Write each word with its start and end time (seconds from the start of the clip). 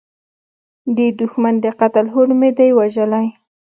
د 0.95 0.99
دوښمن 1.19 1.55
د 1.61 1.65
قتل 1.79 2.05
هوډ 2.13 2.29
مې 2.39 2.49
دی 2.57 2.69
وژلی 2.79 3.27